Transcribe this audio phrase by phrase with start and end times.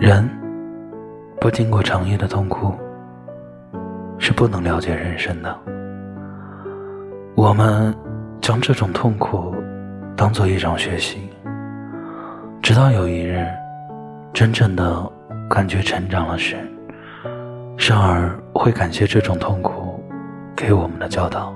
[0.00, 0.26] 人
[1.38, 2.74] 不经过长夜的痛苦。
[4.18, 5.54] 是不能了解人生的。
[7.34, 7.94] 我们
[8.40, 9.54] 将这种痛苦
[10.16, 11.28] 当做一种学习。
[12.62, 13.46] 直到有一日，
[14.32, 15.10] 真正的
[15.50, 16.56] 感觉成长了时，
[17.76, 20.02] 生儿会感谢这种痛苦
[20.56, 21.54] 给我们的教导。